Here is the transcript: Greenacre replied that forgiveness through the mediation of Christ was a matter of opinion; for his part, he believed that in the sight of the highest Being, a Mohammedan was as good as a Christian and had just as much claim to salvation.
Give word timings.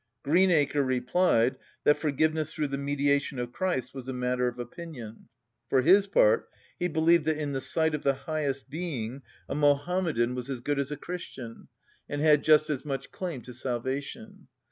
Greenacre 0.23 0.81
replied 0.83 1.57
that 1.83 1.95
forgiveness 1.95 2.51
through 2.51 2.69
the 2.69 2.77
mediation 2.79 3.37
of 3.37 3.51
Christ 3.51 3.93
was 3.93 4.07
a 4.07 4.13
matter 4.13 4.47
of 4.47 4.57
opinion; 4.57 5.29
for 5.69 5.83
his 5.83 6.07
part, 6.07 6.49
he 6.79 6.87
believed 6.87 7.25
that 7.25 7.37
in 7.37 7.51
the 7.53 7.61
sight 7.61 7.93
of 7.93 8.01
the 8.01 8.15
highest 8.15 8.67
Being, 8.67 9.21
a 9.47 9.53
Mohammedan 9.53 10.33
was 10.33 10.49
as 10.49 10.59
good 10.59 10.79
as 10.79 10.89
a 10.89 10.97
Christian 10.97 11.67
and 12.09 12.19
had 12.19 12.43
just 12.43 12.67
as 12.71 12.83
much 12.83 13.11
claim 13.11 13.41
to 13.43 13.53
salvation. 13.53 14.47